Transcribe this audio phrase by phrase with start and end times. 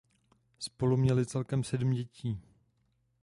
[0.59, 2.39] Spolu měli celkem sedm dětí.